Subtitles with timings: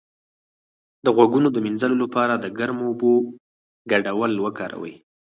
[1.05, 3.13] د غوږونو د مینځلو لپاره د ګرمو اوبو
[3.91, 4.93] ګډول وکاروئ